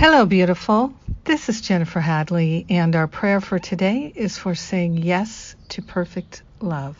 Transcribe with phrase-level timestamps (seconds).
[0.00, 0.94] Hello, beautiful.
[1.24, 6.42] This is Jennifer Hadley, and our prayer for today is for saying yes to perfect
[6.58, 6.96] love.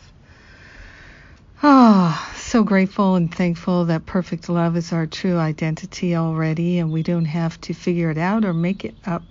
[1.63, 6.93] Ah, oh, so grateful and thankful that perfect love is our true identity already, and
[6.93, 9.23] we don't have to figure it out or make it up.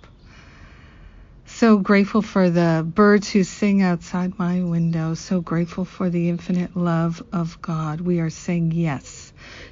[1.60, 5.12] So grateful for the birds who sing outside my window.
[5.12, 8.00] So grateful for the infinite love of God.
[8.00, 9.30] We are saying yes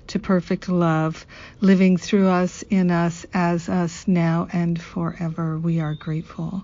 [0.08, 1.24] to perfect love,
[1.62, 5.58] living through us, in us, as us, now and forever.
[5.58, 6.62] We are grateful.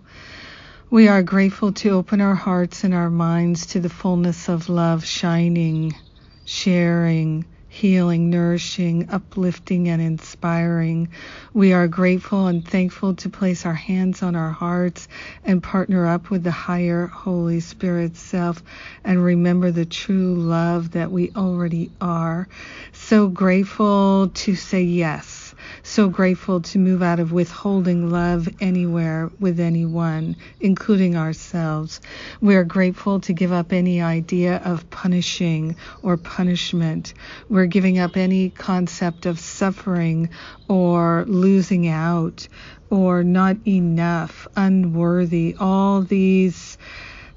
[0.90, 5.06] We are grateful to open our hearts and our minds to the fullness of love
[5.06, 5.94] shining,
[6.44, 11.08] sharing, healing, nourishing, uplifting, and inspiring.
[11.52, 15.08] We are grateful and thankful to place our hands on our hearts
[15.44, 18.62] and partner up with the higher Holy Spirit self
[19.04, 22.46] and remember the true love that we already are.
[22.92, 25.43] So grateful to say yes
[25.82, 32.00] so grateful to move out of withholding love anywhere with anyone, including ourselves.
[32.40, 37.14] We are grateful to give up any idea of punishing or punishment.
[37.48, 40.30] We're giving up any concept of suffering
[40.68, 42.48] or losing out
[42.90, 45.56] or not enough, unworthy.
[45.58, 46.78] All these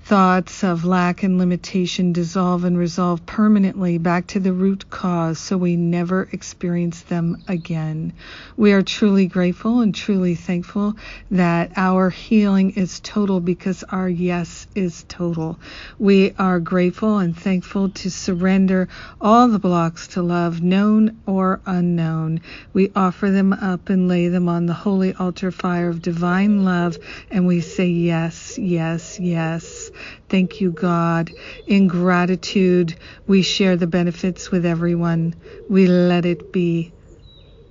[0.08, 5.58] thoughts of lack and limitation dissolve and resolve permanently back to the root cause so
[5.58, 8.14] we never experience them again.
[8.56, 10.96] We are truly grateful and truly thankful
[11.32, 15.60] that our healing is total because our yes is total.
[16.00, 18.88] We are grateful and thankful to surrender
[19.20, 22.40] all the blocks to love, known or unknown.
[22.72, 26.98] We offer them up and lay them on the holy altar fire of divine love,
[27.30, 29.92] and we say yes, yes, yes.
[30.30, 31.32] Thank you, God.
[31.68, 32.96] In gratitude,
[33.28, 35.36] we share the benefits with everyone.
[35.70, 36.94] We let it be.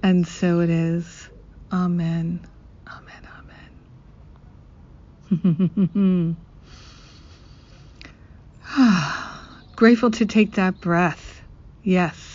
[0.02, 1.28] And so it is.
[1.72, 2.46] Amen.
[2.88, 3.28] Amen.
[5.32, 6.36] Amen.
[9.76, 11.42] Grateful to take that breath.
[11.82, 12.25] Yes.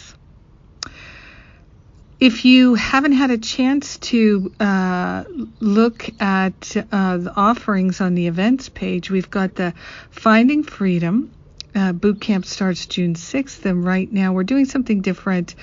[2.21, 5.23] If you haven't had a chance to uh,
[5.59, 9.73] look at uh, the offerings on the events page, we've got the
[10.11, 11.31] Finding Freedom.
[11.73, 15.55] Uh, boot camp starts June 6th, and right now we're doing something different.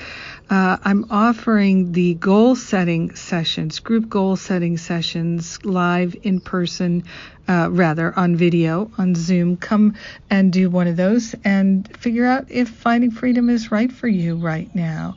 [0.51, 7.05] Uh, I'm offering the goal setting sessions, group goal setting sessions, live in person,
[7.47, 9.59] uh, rather on video on Zoom.
[9.59, 9.95] Come
[10.29, 14.35] and do one of those and figure out if finding freedom is right for you
[14.37, 15.17] right now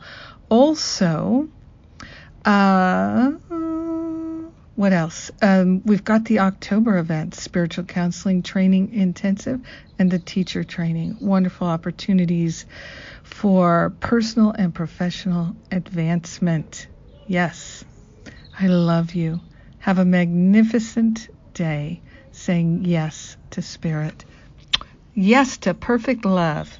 [0.51, 1.47] also,
[2.44, 3.31] uh,
[4.75, 5.31] what else?
[5.41, 9.62] Um, we've got the October event, Spiritual Counseling Training Intensive,
[9.97, 11.16] and the Teacher Training.
[11.22, 12.66] Wonderful opportunities
[13.23, 16.88] for personal and professional advancement.
[17.28, 17.85] Yes,
[18.59, 19.39] I love you.
[19.79, 22.01] Have a magnificent day
[22.33, 24.25] saying yes to Spirit.
[25.13, 26.78] Yes to perfect love.